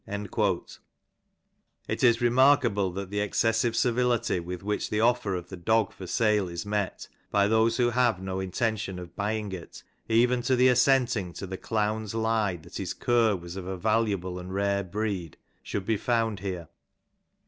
[0.07, 0.79] ^*
[1.87, 6.07] It is remarkable that the excessive civility with which the offer of the dog for
[6.07, 10.69] sale is met by those who have no intention of buying it, even to the
[10.69, 15.37] assenting to the clown'^s lie that his cur was of a valuable and rare breed,
[15.61, 16.67] should be found here.